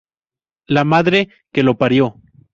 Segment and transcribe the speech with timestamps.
[0.65, 2.15] ¡La madre que lo parió!